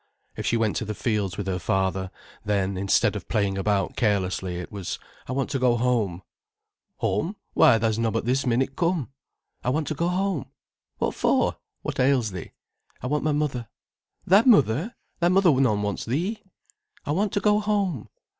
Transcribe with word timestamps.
If 0.35 0.47
she 0.47 0.57
went 0.57 0.75
to 0.77 0.85
the 0.85 0.95
fields 0.95 1.37
with 1.37 1.45
her 1.45 1.59
father, 1.59 2.09
then, 2.43 2.75
instead 2.75 3.15
of 3.15 3.27
playing 3.27 3.55
about 3.55 3.95
carelessly, 3.95 4.55
it 4.57 4.71
was: 4.71 4.97
"I 5.27 5.31
want 5.31 5.51
to 5.51 5.59
go 5.59 5.77
home." 5.77 6.23
"Home, 6.97 7.35
why 7.53 7.77
tha's 7.77 7.99
nobbut 7.99 8.25
this 8.25 8.43
minute 8.43 8.75
come." 8.75 9.11
"I 9.63 9.69
want 9.69 9.85
to 9.89 9.93
go 9.93 10.07
home." 10.07 10.47
"What 10.97 11.13
for? 11.13 11.57
What 11.83 11.99
ails 11.99 12.31
thee?" 12.31 12.51
"I 12.99 13.05
want 13.05 13.23
my 13.23 13.31
mother." 13.31 13.67
"Thy 14.25 14.41
mother! 14.41 14.95
Thy 15.19 15.29
mother 15.29 15.51
none 15.51 15.83
wants 15.83 16.05
thee." 16.05 16.41
"I 17.05 17.11
want 17.11 17.31
to 17.33 17.39
go 17.39 17.59
home." 17.59 18.09